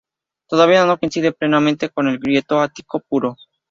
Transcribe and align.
Todavía 0.47 0.83
no 0.83 0.97
coincide 0.97 1.31
plenamente 1.31 1.89
con 1.89 2.07
el 2.07 2.17
griego 2.17 2.59
ático 2.61 3.01
puro. 3.01 3.37